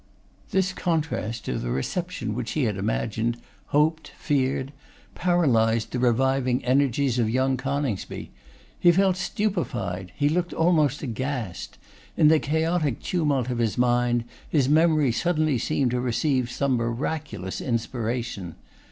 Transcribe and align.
This 0.49 0.73
contrast 0.73 1.45
to 1.45 1.59
the 1.59 1.69
reception 1.69 2.33
which 2.33 2.53
he 2.53 2.63
had 2.63 2.75
imagined, 2.75 3.37
hoped, 3.67 4.07
feared, 4.17 4.73
paralysed 5.13 5.91
the 5.91 5.99
reviving 5.99 6.65
energies 6.65 7.19
of 7.19 7.29
young 7.29 7.55
Coningsby. 7.55 8.31
He 8.79 8.91
felt 8.91 9.15
stupefied; 9.15 10.11
he 10.15 10.27
looked 10.27 10.53
almost 10.53 11.03
aghast. 11.03 11.77
In 12.17 12.29
the 12.29 12.39
chaotic 12.39 12.99
tumult 13.03 13.51
of 13.51 13.59
his 13.59 13.77
mind, 13.77 14.23
his 14.49 14.67
memory 14.67 15.11
suddenly 15.11 15.59
seemed 15.59 15.91
to 15.91 16.01
receive 16.01 16.49
some 16.49 16.77
miraculous 16.77 17.61
inspiration. 17.61 18.55